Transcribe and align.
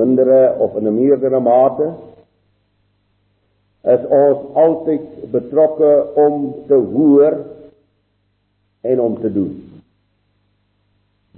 mindere 0.00 0.54
of 0.58 0.76
in 0.76 0.86
'n 0.86 0.94
meerdere 0.94 1.40
mate 1.40 1.88
is 3.94 4.02
ons 4.10 4.40
altyd 4.54 5.30
betrokke 5.32 5.92
om 6.14 6.54
te 6.66 6.74
hoor 6.74 7.38
en 8.80 9.00
om 9.00 9.20
te 9.20 9.32
doen. 9.32 9.54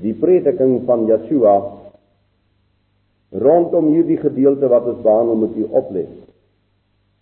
Die 0.01 0.15
prediking 0.17 0.81
van 0.89 1.05
Yeshua 1.07 1.57
rondom 3.31 3.93
hierdie 3.93 4.19
gedeelte 4.19 4.69
wat 4.73 4.89
ons 4.91 5.03
behandel 5.05 5.37
moet 5.45 5.57
u 5.57 5.67
oplet. 5.71 6.11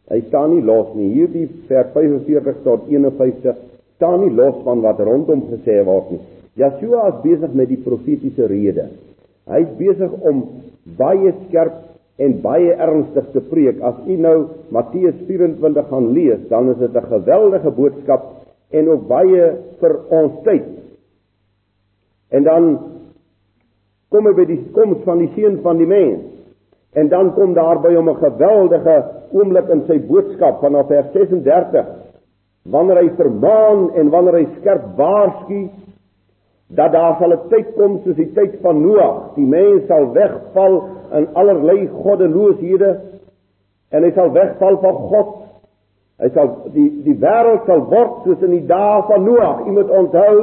Hy 0.09 0.21
staan 0.29 0.55
nie 0.55 0.65
los 0.65 0.95
nie. 0.97 1.11
Hierdie 1.13 1.49
vers 1.69 1.91
45 1.93 2.63
tot 2.65 2.87
51 2.89 3.59
staan 3.99 4.23
nie 4.23 4.33
los 4.33 4.63
van 4.65 4.81
wat 4.81 5.03
rondom 5.05 5.45
gesê 5.51 5.83
word 5.85 6.15
nie. 6.15 6.23
Yeshua 6.59 7.09
is 7.13 7.21
besig 7.27 7.53
met 7.55 7.69
die 7.69 7.83
profetiese 7.83 8.49
rede. 8.49 8.89
Hy's 9.49 9.69
besig 9.79 10.13
om 10.29 10.43
baie 10.99 11.33
skerp 11.47 11.85
en 12.19 12.41
baie 12.43 12.75
ernstig 12.75 13.31
te 13.33 13.43
preek. 13.51 13.81
As 13.81 13.99
u 14.07 14.17
nou 14.19 14.37
Matteus 14.75 15.17
24 15.29 15.87
gaan 15.91 16.11
lees, 16.13 16.41
dan 16.51 16.71
is 16.71 16.79
dit 16.79 16.95
'n 16.95 17.11
geweldige 17.13 17.71
boodskap 17.71 18.23
en 18.71 18.89
ook 18.89 19.07
baie 19.09 19.53
vir 19.81 19.95
ons 20.11 20.43
tyd. 20.45 20.67
En 22.31 22.43
dan 22.43 22.79
kom 24.09 24.27
hy 24.27 24.35
by 24.35 24.45
die 24.45 24.65
koms 24.73 25.05
van 25.05 25.19
die 25.19 25.31
seun 25.37 25.61
van 25.63 25.77
die 25.77 25.87
mens. 25.87 26.25
En 26.93 27.09
dan 27.09 27.35
kom 27.35 27.55
daar 27.55 27.81
by 27.81 27.95
hom 27.95 28.09
'n 28.09 28.17
geweldige 28.17 29.05
oomblik 29.33 29.69
in 29.69 29.83
sy 29.87 29.99
boodskap 29.99 30.61
vanaf 30.61 30.87
vers 30.89 31.13
36 31.13 31.87
wanneer 32.63 32.97
hy 32.97 33.11
vermaan 33.17 33.91
en 33.95 34.11
wanneer 34.11 34.35
hy 34.35 34.47
skerp 34.61 34.97
waarsku 34.97 35.69
dat 36.69 36.93
daar 36.93 37.17
sal 37.19 37.33
'n 37.33 37.49
tyd 37.49 37.75
kom 37.77 38.01
soos 38.05 38.17
die 38.17 38.33
tyd 38.33 38.59
van 38.61 38.83
Noag, 38.83 39.35
die 39.35 39.47
mens 39.47 39.87
sal 39.87 40.13
wegval 40.13 40.83
in 41.13 41.29
allerlei 41.33 41.89
goddelooshede 41.89 43.01
en 43.91 44.03
hy 44.03 44.11
sal 44.11 44.33
wegval 44.33 44.79
van 44.79 44.95
God. 44.95 45.35
Hy 46.19 46.29
sal 46.35 46.49
die 46.73 46.91
die 47.05 47.15
wêreld 47.15 47.65
sal 47.67 47.81
word 47.81 48.25
soos 48.25 48.43
in 48.43 48.51
die 48.51 48.67
dae 48.67 49.03
van 49.09 49.25
Noag. 49.25 49.65
Jy 49.65 49.73
moet 49.73 49.91
onthou 49.91 50.35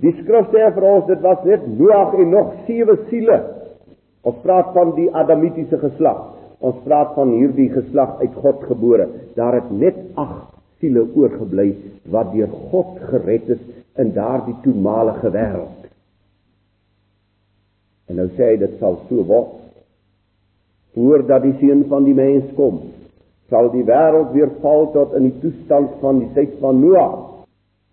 die 0.00 0.12
skrif 0.12 0.46
sê 0.52 0.68
vir 0.74 0.84
ons 0.84 1.06
dit 1.06 1.20
was 1.20 1.44
net 1.44 1.66
Noag 1.78 2.14
en 2.14 2.30
nog 2.30 2.52
sewe 2.66 2.98
siele. 3.08 3.40
Ons 4.22 4.36
praat 4.42 4.72
van 4.72 4.94
die 4.94 5.08
adamitiese 5.14 5.78
geslag. 5.78 6.36
Ons 6.60 6.76
praat 6.84 7.14
van 7.14 7.30
hierdie 7.30 7.70
geslag 7.72 8.20
uit 8.20 8.34
God 8.34 8.64
gebore. 8.68 9.08
Daar 9.34 9.54
het 9.54 9.70
net 9.70 9.96
8 10.14 10.59
siele 10.80 11.04
oorgebly 11.14 11.74
wat 12.10 12.32
deur 12.32 12.50
God 12.70 12.98
gered 13.10 13.48
is 13.56 13.62
in 14.00 14.12
daardie 14.16 14.56
toenmalige 14.64 15.30
wêreld. 15.34 15.88
En 18.08 18.18
nou 18.18 18.28
sê 18.34 18.52
hy 18.52 18.60
dit 18.60 18.78
sal 18.80 18.98
so 19.08 19.24
word. 19.28 19.58
Voordat 20.96 21.44
die 21.44 21.54
seun 21.60 21.84
van 21.90 22.06
die 22.08 22.16
mens 22.16 22.48
kom, 22.56 22.80
sal 23.50 23.70
die 23.74 23.84
wêreld 23.86 24.32
weer 24.34 24.50
val 24.62 24.88
tot 24.94 25.14
in 25.18 25.28
die 25.28 25.36
toestand 25.42 25.92
van 26.02 26.24
die 26.24 26.30
tyd 26.34 26.56
van 26.62 26.80
Noag. 26.82 27.18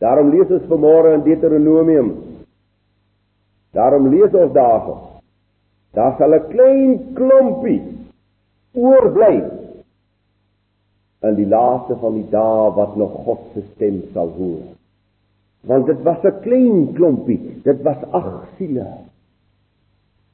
Daarom 0.01 0.31
lees 0.33 0.49
ons 0.53 0.65
vanmôre 0.69 1.13
in 1.17 1.25
Deuteronomium. 1.25 2.09
Daarom 3.77 4.09
lees 4.13 4.33
ons 4.33 4.53
daarvan. 4.53 4.99
Daar 5.97 6.15
sal 6.17 6.33
'n 6.33 6.49
klein 6.49 7.13
klompie 7.17 7.81
oorbly 8.73 9.41
in 11.27 11.35
die 11.35 11.49
laaste 11.49 11.95
van 12.01 12.13
die 12.13 12.27
dae 12.31 12.71
wat 12.75 12.95
nog 12.95 13.11
God 13.25 13.45
se 13.53 13.63
stem 13.73 14.01
sal 14.13 14.31
hoor. 14.37 14.65
Want 15.67 15.85
dit 15.85 16.01
was 16.03 16.23
'n 16.23 16.39
klein 16.41 16.93
klompie, 16.93 17.61
dit 17.63 17.81
was 17.83 18.03
ag 18.11 18.47
siele 18.57 18.87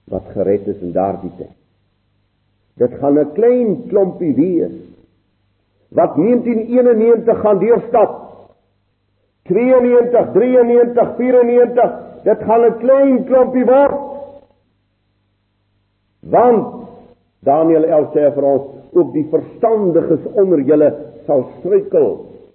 wat 0.07 0.25
gered 0.33 0.67
is 0.67 0.81
in 0.81 0.91
daardie 0.91 1.31
tyd. 1.37 1.55
Dit 2.77 2.93
gaan 2.99 3.19
'n 3.19 3.31
klein 3.33 3.87
klompie 3.87 4.33
wees 4.35 4.77
wat 5.89 6.15
1991 6.15 7.39
gaan 7.39 7.59
deurstap. 7.59 8.21
92, 9.43 10.31
93, 10.33 11.15
94, 11.15 11.91
dit 12.23 12.39
gaan 12.43 12.65
'n 12.65 12.77
klein 12.77 13.23
klompie 13.25 13.65
word. 13.65 13.99
Want 16.19 16.87
Daniel 17.39 17.83
11 17.83 18.11
sê 18.13 18.33
vir 18.33 18.43
ons 18.43 18.82
ook 18.93 19.13
die 19.13 19.27
verstandiges 19.31 20.25
onder 20.33 20.61
julle 20.61 20.89
sal 21.27 21.47
struikel 21.59 22.09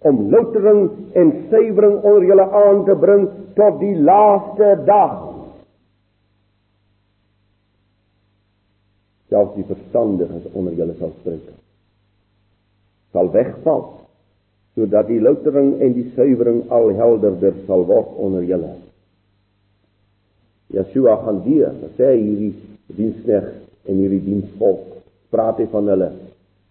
om 0.08 0.20
loutering 0.30 0.84
en 1.18 1.32
suiwering 1.50 2.02
onder 2.02 2.26
julle 2.30 2.50
aan 2.64 2.84
te 2.86 2.94
bring 2.94 3.28
tot 3.58 3.80
die 3.80 3.96
laaste 3.98 4.76
dag. 4.86 5.28
selfs 9.28 9.54
die 9.58 9.66
verstandiges 9.68 10.48
onder 10.56 10.76
julle 10.76 10.96
sal 10.98 11.12
struikel. 11.20 11.56
Sal 13.12 13.32
wegval 13.34 13.86
sodat 14.78 15.08
die 15.08 15.18
loutering 15.18 15.72
en 15.82 15.94
die 15.96 16.06
suiwering 16.14 16.60
al 16.70 16.92
helderder 16.94 17.56
sal 17.66 17.82
word 17.88 18.12
onder 18.22 18.44
julle. 18.46 18.76
Yeshua 20.70 21.16
gaan 21.24 21.40
deur 21.42 21.74
sê 21.96 22.12
hierdie 22.14 22.52
dienskneg 22.94 23.48
en 23.88 23.98
hierdie 23.98 24.22
diensvolk 24.22 25.00
praat 25.34 25.58
hy 25.58 25.66
van 25.72 25.90
hulle 25.90 26.10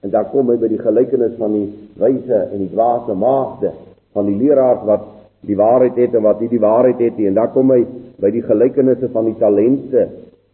en 0.06 0.13
daar 0.13 0.30
kom 0.31 0.50
hy 0.52 0.58
by 0.62 0.69
die 0.72 0.81
gelykenis 0.81 1.35
van 1.40 1.53
die 1.56 1.68
wyse 1.97 2.41
en 2.52 2.62
die 2.62 2.72
dwaase 2.74 3.16
maagde 3.18 3.74
van 4.13 4.30
die 4.30 4.38
leraars 4.38 4.85
wat 4.85 5.08
die 5.47 5.58
waarheid 5.58 5.97
het 5.97 6.16
en 6.16 6.25
wat 6.25 6.41
nie 6.41 6.52
die 6.52 6.62
waarheid 6.62 7.02
het 7.02 7.18
nie 7.18 7.30
en 7.30 7.38
daar 7.38 7.52
kom 7.53 7.72
hy 7.74 7.84
by 8.22 8.31
die 8.34 8.46
gelykenisse 8.46 9.09
van 9.13 9.30
die 9.30 9.38
talente 9.41 10.07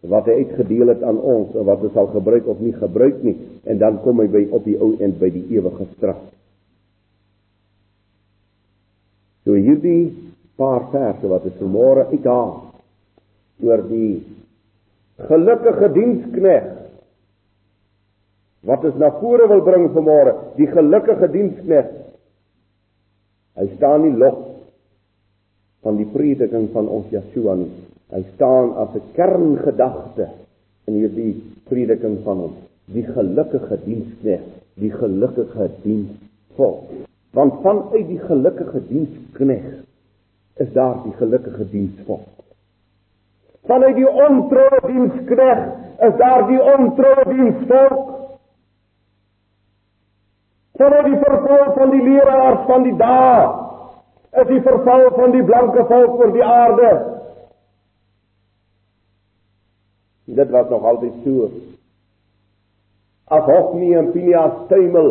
wat 0.08 0.28
hy 0.28 0.36
uitgedeel 0.44 0.92
het 0.92 1.02
aan 1.02 1.18
ons 1.18 1.54
en 1.56 1.64
wat 1.64 1.84
ons 1.86 1.94
sal 1.96 2.10
gebruik 2.12 2.46
of 2.50 2.60
nie 2.60 2.74
gebruik 2.76 3.22
nie 3.24 3.36
en 3.64 3.80
dan 3.80 4.00
kom 4.04 4.20
hy 4.20 4.28
by 4.32 4.44
op 4.52 4.66
die 4.68 4.76
ou 4.76 4.92
end 5.00 5.16
by 5.20 5.30
die 5.32 5.46
ewige 5.56 5.88
straf. 5.94 6.20
So 9.44 9.56
hierdie 9.56 10.12
paar 10.60 10.88
verse 10.92 11.28
wat 11.28 11.48
ons 11.48 11.58
vanmôre 11.60 12.06
uithaal 12.12 12.52
oor 13.64 13.82
die 13.88 14.24
gelukkige 15.28 15.90
dienskneg 15.94 16.68
wat 18.64 18.84
ons 18.84 18.96
na 19.00 19.10
vore 19.20 19.48
wil 19.50 19.62
bring 19.66 19.90
vanmôre, 19.92 20.34
die 20.56 20.68
gelukkige 20.70 21.28
dienskneg. 21.32 21.90
Hy 23.60 23.66
staan 23.76 24.06
nie 24.06 24.14
los 24.18 24.40
van 25.84 25.98
die 26.00 26.08
prediking 26.08 26.70
van 26.72 26.88
ons 26.88 27.10
Yeshua 27.12 27.58
nie. 27.60 27.70
Hy 28.14 28.22
staan 28.34 28.72
as 28.80 28.94
'n 28.94 29.02
kerngedagte 29.14 30.28
in 30.86 30.94
hierdie 30.94 31.34
prediking 31.68 32.22
van 32.24 32.38
hom, 32.38 32.54
die 32.86 33.04
gelukkige 33.04 33.78
dienskneg, 33.84 34.40
die 34.80 34.90
gelukkige 34.90 35.70
diensvolk. 35.82 36.88
Want 37.32 37.62
vanuit 37.62 38.08
die 38.08 38.20
gelukkige 38.20 38.80
dienskneg 38.88 39.84
is 40.56 40.72
daar 40.72 41.02
die 41.04 41.12
gelukkige 41.18 41.70
diensvolk. 41.70 42.28
Vanuit 43.66 43.96
die 43.96 44.08
ontroue 44.08 44.80
dienskneg 44.86 45.62
is 45.98 46.16
daar 46.20 46.46
die 46.48 46.60
ontroue 46.62 47.24
diensvolk. 47.28 48.13
Vanuit 50.78 51.04
die 51.04 51.18
verval 51.22 51.72
van 51.74 51.90
die 51.90 52.02
leraars 52.02 52.64
van 52.66 52.82
die 52.82 52.96
dae 52.98 53.42
is 54.42 54.48
die 54.48 54.62
verval 54.62 55.04
van 55.14 55.30
die 55.30 55.44
blanke 55.46 55.84
volk 55.86 56.16
oor 56.18 56.32
die 56.34 56.44
aarde 56.44 56.92
Dit 60.24 60.50
was 60.50 60.68
nog 60.68 60.84
altyd 60.84 61.12
so. 61.24 61.50
As 63.24 63.44
Hofni 63.44 63.94
en 63.94 64.10
Pinias 64.12 64.66
tuimel, 64.68 65.10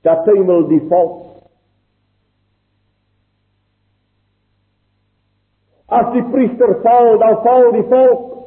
dat 0.00 0.24
tuimel 0.24 0.66
die 0.68 0.80
volk. 0.88 1.26
As 5.86 6.12
die 6.12 6.24
priester 6.32 6.74
val, 6.82 7.14
dan 7.20 7.38
val 7.44 7.70
die 7.76 7.86
volk. 7.92 8.37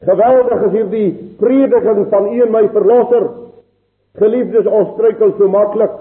Geweldig 0.00 0.62
is 0.64 0.76
hierdie 0.78 1.08
prediking 1.40 2.06
van 2.08 2.28
U 2.32 2.38
en 2.40 2.52
my 2.54 2.62
verlosser. 2.72 3.26
Geliefdes, 4.20 4.68
ons 4.68 4.94
struikel 4.94 5.34
so 5.36 5.48
maklik. 5.52 5.92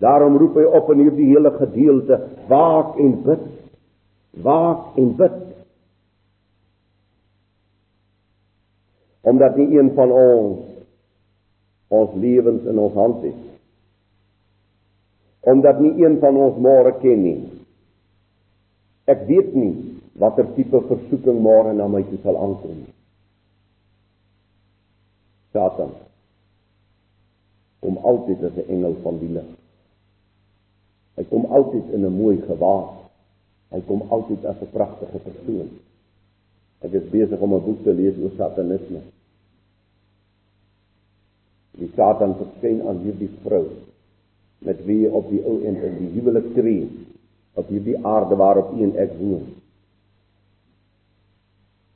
Daarom 0.00 0.38
roep 0.40 0.56
hy 0.56 0.64
op 0.76 0.88
in 0.92 1.04
hierdie 1.04 1.28
hele 1.34 1.52
gedeelte: 1.56 2.18
Waak 2.48 2.96
en 3.00 3.12
bid. 3.24 3.44
Waak 4.44 4.96
en 5.00 5.12
bid. 5.20 5.36
Omdat 9.26 9.56
nie 9.60 9.68
een 9.76 9.92
van 9.96 10.12
ons 10.12 10.64
ons 11.92 12.14
lewens 12.18 12.64
in 12.66 12.78
ons 12.82 12.96
hand 12.98 13.20
het. 13.22 13.42
Omdat 15.46 15.80
nie 15.80 15.92
een 16.02 16.16
van 16.22 16.38
ons 16.40 16.56
môre 16.58 16.96
ken 17.02 17.20
nie. 17.22 17.38
Ek 19.06 19.22
weet 19.28 19.52
nie 19.54 19.95
watter 20.18 20.46
tipe 20.56 20.80
versoeking 20.88 21.40
môre 21.44 21.72
na 21.76 21.88
my 21.88 22.02
toe 22.08 22.18
sal 22.22 22.36
aankom. 22.40 22.86
Satan 25.52 25.92
kom 27.80 27.98
altyd 28.02 28.44
as 28.44 28.56
'n 28.56 28.68
engel 28.68 28.94
van 29.02 29.18
die 29.18 29.32
lig. 29.36 29.50
Hy 31.16 31.24
kom 31.24 31.44
altyd 31.44 31.90
in 31.94 32.04
'n 32.04 32.18
mooi 32.22 32.36
gewaad. 32.46 32.94
Hy 33.70 33.80
kom 33.88 34.02
altyd 34.08 34.44
as 34.44 34.56
'n 34.60 34.72
pragtige 34.72 35.18
persoon. 35.18 35.68
Ek 36.80 36.92
is 36.92 37.10
besig 37.10 37.40
om 37.40 37.54
'n 37.54 37.64
boek 37.64 37.82
te 37.84 37.92
lees 37.92 38.16
oor 38.22 38.32
satanisme. 38.36 39.00
Die 41.76 41.90
Satan 41.96 42.34
verskyn 42.34 42.88
aan 42.88 42.98
hierdie 43.04 43.30
vrou 43.42 43.66
met 44.58 44.84
wie 44.84 45.10
op 45.12 45.28
die 45.30 45.42
ou 45.44 45.60
end 45.62 45.82
in 45.84 45.96
die 45.98 46.12
huwelik 46.16 46.54
tree 46.54 46.88
op 47.54 47.68
hierdie 47.68 47.98
aarde 48.04 48.36
waarop 48.36 48.72
u 48.72 48.82
en 48.82 48.96
ek 48.96 49.12
woon. 49.20 49.44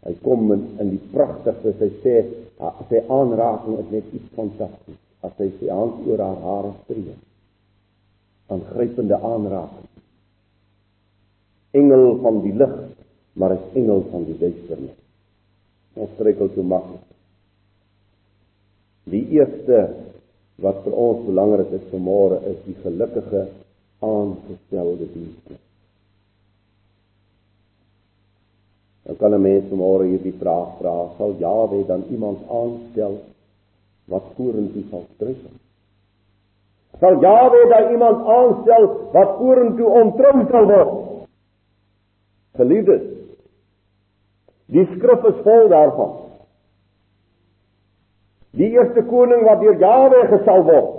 Hy 0.06 0.14
kom 0.24 0.52
in, 0.54 0.62
in 0.80 0.94
die 0.94 1.02
pragtigste 1.12 1.74
sy 1.78 1.90
sê 2.04 2.14
sy 2.88 3.00
aanraking 3.12 3.78
is 3.82 3.90
net 3.92 4.14
iets 4.16 4.32
fantasties 4.36 5.00
as 5.24 5.34
hy 5.40 5.48
sy 5.58 5.68
hand 5.72 6.06
oor 6.08 6.22
haar 6.24 6.40
hare 6.44 6.72
stree. 6.84 7.16
'n 8.50 8.62
Grypende 8.72 9.16
aanraking. 9.32 9.88
Engel 11.80 12.16
van 12.24 12.40
die 12.42 12.54
lig, 12.62 12.74
maar 13.38 13.54
is 13.54 13.66
engel 13.78 14.02
van 14.10 14.24
die 14.26 14.38
duisternis. 14.40 14.96
Ons 15.94 16.10
struikel 16.16 16.50
so 16.54 16.62
maklik. 16.62 17.06
Die 19.10 19.22
eerste 19.38 19.78
wat 20.64 20.82
vir 20.84 20.96
ons 21.04 21.26
belangrik 21.28 21.72
is 21.78 21.88
vanmôre 21.92 22.40
is 22.50 22.58
die 22.66 22.76
gelukkige 22.82 23.46
aangestelde 24.04 25.06
dienste. 25.14 25.60
Dan 29.10 29.18
kan 29.18 29.34
'n 29.34 29.42
mens 29.42 29.70
môre 29.74 30.04
hierdie 30.06 30.38
vraag 30.38 30.78
vra, 30.78 31.10
sal 31.18 31.34
Jawe 31.38 31.84
dan 31.86 32.04
iemand 32.14 32.38
aanstel 32.46 33.18
wat 34.06 34.22
vorentoe 34.36 34.84
sal 34.90 35.02
struikel? 35.14 35.50
Sal 37.00 37.18
Jawe 37.18 37.60
dan 37.68 37.90
iemand 37.90 38.26
aanstel 38.26 39.10
wat 39.12 39.30
vorentoe 39.38 39.88
ontrou 40.02 40.46
sal 40.50 40.66
word? 40.66 40.92
Geliefdes, 42.54 43.02
die 44.66 44.86
skrif 44.94 45.26
is 45.32 45.42
vol 45.42 45.68
daarvan. 45.68 46.14
Die 48.50 48.70
eerste 48.70 49.02
koning 49.10 49.42
wat 49.42 49.60
deur 49.60 49.78
Jawe 49.78 50.22
gesal 50.36 50.62
word, 50.70 50.94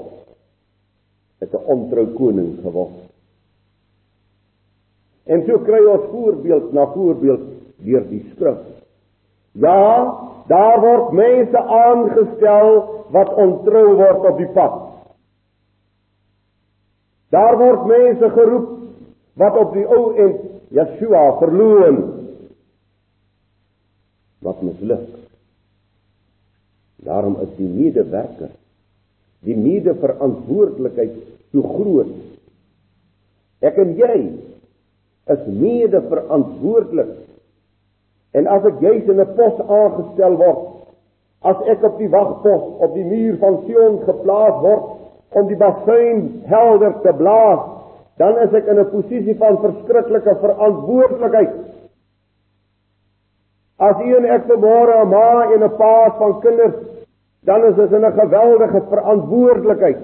het 1.40 1.54
'n 1.54 1.64
ontrou 1.64 2.06
koning 2.20 2.60
geword. 2.60 3.00
En 5.24 5.46
so 5.48 5.64
kry 5.64 5.86
ons 5.86 6.12
voorbeeld 6.12 6.74
na 6.74 6.92
voorbeeld 6.92 7.61
deur 7.86 8.06
die 8.10 8.22
skrif. 8.34 8.62
Ja, 9.60 9.82
daar 10.48 10.80
word 10.82 11.12
mense 11.18 11.60
aangestel 11.60 12.72
wat 13.12 13.34
ontrou 13.36 13.88
word 14.00 14.30
op 14.32 14.38
die 14.40 14.50
pad. 14.56 14.78
Daar 17.32 17.58
word 17.60 17.86
mense 17.88 18.30
geroep 18.36 18.70
wat 19.40 19.58
op 19.60 19.76
die 19.76 19.86
ou 19.88 20.04
en 20.20 20.34
Yeshua 20.72 21.26
verloon 21.40 22.00
wat 24.42 24.64
misluk. 24.66 25.08
Daarom 27.02 27.38
is 27.44 27.52
die 27.58 27.70
medewerker 27.70 28.52
die 29.46 29.58
medeverantwoordelikheid 29.58 31.14
so 31.52 31.66
groot. 31.66 32.12
Ek 33.66 33.78
en 33.82 33.96
jy 33.98 34.18
is 35.34 35.48
medeverantwoordelik 35.50 37.16
En 38.32 38.48
as 38.48 38.64
ek 38.66 38.80
juis 38.80 39.10
in 39.12 39.20
'n 39.20 39.34
pos 39.36 39.58
aangestel 39.68 40.38
word, 40.40 40.62
as 41.44 41.58
ek 41.68 41.84
op 41.84 41.98
die 41.98 42.10
wagpos 42.10 42.64
op 42.86 42.94
die 42.94 43.06
muur 43.06 43.38
van 43.42 43.58
Sion 43.66 44.00
geplaas 44.06 44.62
word 44.62 44.84
om 45.36 45.48
die 45.48 45.58
basuin 45.58 46.44
helder 46.46 46.94
te 47.02 47.14
blaas, 47.18 47.60
dan 48.18 48.38
is 48.38 48.54
ek 48.54 48.68
in 48.68 48.80
'n 48.80 48.90
posisie 48.92 49.36
van 49.36 49.58
verskriklike 49.58 50.36
verantwoordelikheid. 50.44 51.52
As 53.80 54.00
u 54.00 54.16
en 54.16 54.26
ek 54.26 54.48
vanmôre 54.48 55.02
'n 55.02 55.10
ma 55.10 55.52
en 55.54 55.64
'n 55.64 55.76
pa 55.78 56.16
van 56.18 56.40
kinders, 56.40 56.76
dan 57.44 57.66
is 57.66 57.76
dit 57.76 57.92
'n 57.92 58.12
geweldige 58.20 58.82
verantwoordelikheid. 58.90 59.98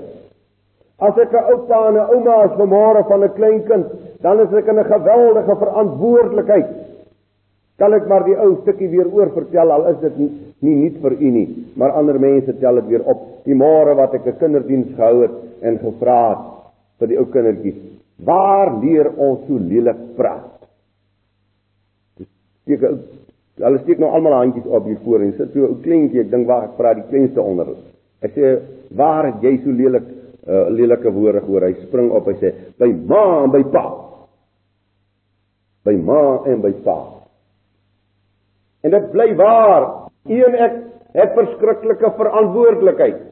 As 1.00 1.18
ek 1.18 1.32
'n 1.32 1.48
oupa 1.54 1.88
en 1.88 1.96
'n 1.96 2.10
ouma 2.12 2.44
is 2.44 2.60
vanmôre 2.60 3.08
van 3.08 3.24
'n 3.24 3.34
klein 3.34 3.64
kind, 3.64 3.86
dan 4.22 4.40
is 4.40 4.52
ek 4.54 4.68
in 4.68 4.80
'n 4.80 4.86
geweldige 4.86 5.56
verantwoordelikheid 5.56 6.68
Kan 7.78 7.94
ek 7.94 8.08
maar 8.10 8.24
die 8.26 8.38
ou 8.42 8.56
stukkie 8.64 8.90
weer 8.90 9.10
oor 9.14 9.30
vertel 9.36 9.72
al 9.72 9.86
is 9.92 10.00
dit 10.02 10.18
nie 10.18 10.30
nie 10.66 10.74
nuut 10.74 10.96
vir 11.04 11.14
u 11.14 11.30
nie, 11.30 11.48
maar 11.78 11.94
ander 12.00 12.18
mense 12.20 12.56
tel 12.58 12.80
dit 12.80 12.88
weer 12.90 13.04
op. 13.06 13.20
Die 13.46 13.54
môre 13.54 13.94
wat 13.96 14.16
ek 14.18 14.26
'n 14.26 14.40
kinderdiens 14.40 14.96
gehou 14.96 15.22
het 15.22 15.36
en 15.62 15.78
gevra 15.78 16.30
het 16.30 16.46
vir 17.00 17.08
die 17.08 17.18
ou 17.18 17.26
kindertjies, 17.26 17.78
waar 18.26 18.74
leer 18.82 19.12
ons 19.18 19.46
so 19.48 19.58
lelik 19.58 20.00
praat? 20.18 20.58
Ek 22.68 22.82
hulle 22.82 23.80
steek 23.84 24.00
nou 24.00 24.10
almal 24.10 24.34
handjies 24.34 24.66
op 24.66 24.86
hier 24.86 24.98
voor 25.04 25.22
en 25.22 25.34
sit 25.38 25.54
so 25.54 25.60
'n 25.60 25.70
ou 25.70 25.82
kleintjie, 25.82 26.22
ek 26.22 26.32
dink 26.32 26.48
waar 26.48 26.64
ek 26.64 26.78
praat 26.78 26.96
die 26.96 27.10
kleinste 27.10 27.42
onder. 27.42 27.68
Ek 28.22 28.32
sê, 28.34 28.60
"Waar 28.96 29.26
het 29.26 29.42
jy 29.44 29.58
so 29.64 29.70
lelik 29.70 30.04
uh, 30.48 30.70
lelike 30.70 31.12
woorde 31.12 31.42
gehoor?" 31.42 31.62
Hy 31.62 31.74
spring 31.74 32.12
op 32.12 32.28
en 32.28 32.36
sê, 32.36 32.54
"By 32.80 32.88
ma 33.06 33.44
en 33.44 33.52
by 33.52 33.64
pa." 33.64 33.86
By 35.86 35.96
ma 35.96 36.44
en 36.46 36.62
by 36.62 36.72
pa. 36.84 37.17
En 38.86 38.94
dit 38.94 39.12
bly 39.12 39.30
waar. 39.40 39.88
U 40.28 40.44
en 40.50 40.60
ek 40.68 40.76
het 41.18 41.34
verskriklike 41.38 42.12
verantwoordelikheid. 42.18 43.24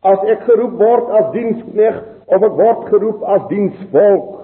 As 0.00 0.22
ek 0.32 0.44
geroep 0.48 0.76
word 0.80 1.10
as 1.18 1.32
dienskneg 1.34 2.00
of 2.30 2.44
ek 2.46 2.58
word 2.58 2.86
geroep 2.92 3.24
as 3.28 3.46
diensvolk. 3.52 4.36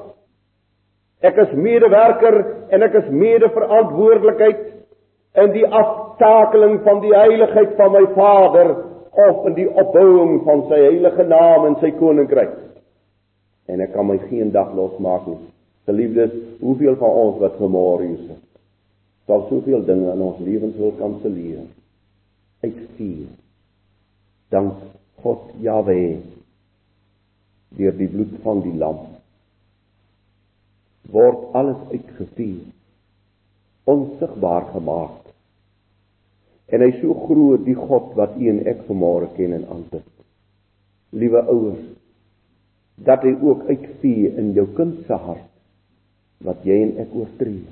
Ek 1.25 1.39
is 1.43 1.53
medewerker 1.57 2.39
en 2.73 2.85
ek 2.85 2.97
is 3.01 3.09
medeverantwoordelikheid 3.13 4.63
in 5.43 5.53
die 5.53 5.67
aftakeling 5.67 6.79
van 6.85 7.01
die 7.05 7.13
heiligheid 7.15 7.75
van 7.81 7.93
my 7.93 8.05
Vader 8.17 8.73
of 9.27 9.47
in 9.49 9.57
die 9.57 9.69
opbouing 9.69 10.43
van 10.45 10.65
sy 10.71 10.81
heilige 10.81 11.25
naam 11.29 11.71
en 11.71 11.77
sy 11.81 11.93
koninkryk. 11.97 12.57
En 13.67 13.83
ek 13.83 13.95
kan 13.97 14.07
my 14.09 14.19
geen 14.29 14.53
dag 14.55 14.73
losmaak 14.77 15.25
nie. 15.29 15.41
Geliefdes, 15.89 16.35
hoeveel 16.61 16.97
van 17.01 17.17
ons 17.25 17.41
wat 17.41 17.57
vanmôre 17.61 18.07
hier 18.07 18.19
is, 18.19 18.37
sal 19.27 19.47
soveel 19.51 19.83
dinge 19.87 20.13
in 20.13 20.23
ons 20.23 20.39
lewens 20.47 20.77
wil 20.79 20.95
kanselleer. 21.01 21.67
Uitstuur. 22.63 23.29
Dank 24.55 24.81
God 25.23 25.51
Jahwe 25.63 26.01
deur 27.77 27.95
die 27.99 28.09
bloed 28.09 28.39
van 28.45 28.63
die 28.65 28.77
lam 28.79 29.05
word 31.13 31.55
alles 31.55 31.83
uitgestuur 31.93 32.65
onsigbaar 33.87 34.65
gemaak. 34.73 35.21
En 36.67 36.83
hy 36.83 36.91
so 36.99 37.15
groot 37.29 37.63
die 37.67 37.77
God 37.79 38.15
wat 38.19 38.35
u 38.41 38.49
en 38.51 38.65
ek 38.67 38.81
vanmôre 38.89 39.29
ken 39.37 39.55
en 39.55 39.67
aanbid. 39.71 40.09
Liewe 41.15 41.45
ouers, 41.47 41.85
dat 43.07 43.23
hy 43.23 43.37
ook 43.39 43.69
uitvee 43.71 44.33
in 44.41 44.51
jou 44.57 44.67
kind 44.75 45.05
se 45.07 45.19
hart 45.29 45.53
wat 46.47 46.65
jy 46.67 46.81
en 46.89 46.97
ek 47.05 47.15
oortree 47.15 47.63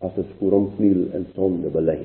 as 0.00 0.12
hom 0.52 0.66
kniel 0.78 1.02
in 1.16 1.26
sonde 1.34 1.70
bely. 1.72 2.00